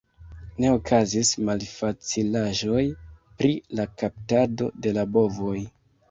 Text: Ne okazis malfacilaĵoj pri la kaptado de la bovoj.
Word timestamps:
Ne 0.63 0.69
okazis 0.75 1.33
malfacilaĵoj 1.49 2.85
pri 3.41 3.51
la 3.81 3.85
kaptado 4.03 4.71
de 4.87 4.95
la 4.97 5.05
bovoj. 5.19 5.55